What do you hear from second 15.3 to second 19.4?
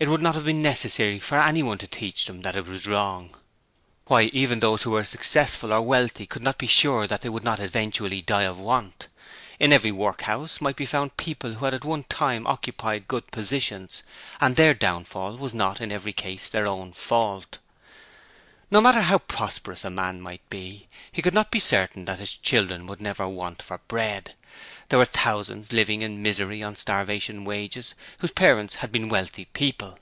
was not in every case their own fault. No matter how